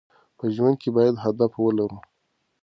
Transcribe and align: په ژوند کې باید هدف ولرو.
په 0.37 0.45
ژوند 0.55 0.75
کې 0.81 0.89
باید 0.97 1.21
هدف 1.25 1.51
ولرو. 1.59 1.99